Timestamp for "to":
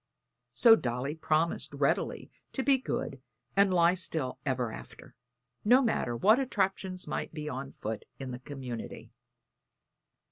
2.53-2.63